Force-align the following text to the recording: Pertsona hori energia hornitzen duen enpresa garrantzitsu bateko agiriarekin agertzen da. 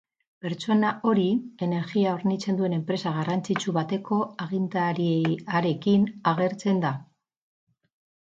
Pertsona 0.43 0.87
hori 1.09 1.25
energia 1.65 2.13
hornitzen 2.13 2.57
duen 2.61 2.73
enpresa 2.77 3.11
garrantzitsu 3.19 3.75
bateko 3.77 4.17
agiriarekin 4.45 6.07
agertzen 6.35 6.81
da. 6.87 6.93